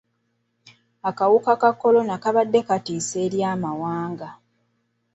Akawuka 1.09 1.51
ka 1.61 1.71
kolona 1.81 2.15
kabadde 2.23 2.59
ka 2.67 2.75
ntiisa 2.79 3.15
eri 3.25 3.39
amawanga. 3.53 4.29